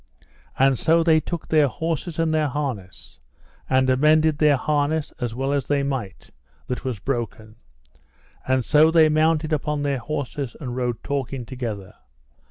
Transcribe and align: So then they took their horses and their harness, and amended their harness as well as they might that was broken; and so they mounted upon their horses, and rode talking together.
So 0.77 1.03
then 1.03 1.03
they 1.13 1.19
took 1.19 1.47
their 1.47 1.67
horses 1.67 2.17
and 2.17 2.33
their 2.33 2.47
harness, 2.47 3.19
and 3.69 3.87
amended 3.87 4.39
their 4.39 4.57
harness 4.57 5.13
as 5.19 5.35
well 5.35 5.53
as 5.53 5.67
they 5.67 5.83
might 5.83 6.31
that 6.65 6.83
was 6.83 6.97
broken; 6.97 7.55
and 8.47 8.65
so 8.65 8.89
they 8.89 9.09
mounted 9.09 9.53
upon 9.53 9.83
their 9.83 9.99
horses, 9.99 10.55
and 10.59 10.75
rode 10.75 11.03
talking 11.03 11.45
together. 11.45 11.93